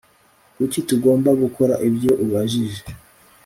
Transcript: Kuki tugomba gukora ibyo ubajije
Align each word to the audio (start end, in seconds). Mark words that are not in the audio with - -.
Kuki 0.55 0.79
tugomba 0.89 1.29
gukora 1.41 1.73
ibyo 1.87 2.11
ubajije 2.23 2.81